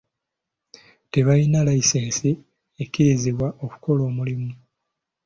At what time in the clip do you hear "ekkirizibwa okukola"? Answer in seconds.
2.81-4.01